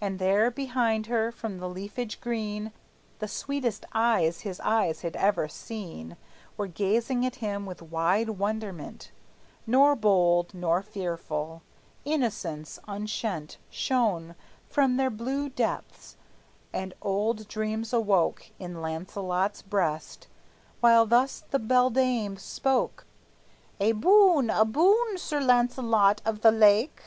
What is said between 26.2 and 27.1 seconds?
of the Lake!